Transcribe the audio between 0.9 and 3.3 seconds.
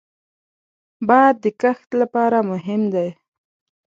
باد د کښت لپاره مهم دی